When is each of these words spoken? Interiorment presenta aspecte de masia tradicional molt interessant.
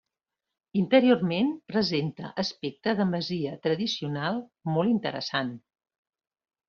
Interiorment 0.79 1.51
presenta 1.73 2.31
aspecte 2.45 2.95
de 3.01 3.07
masia 3.11 3.53
tradicional 3.67 4.41
molt 4.79 4.95
interessant. 4.97 5.53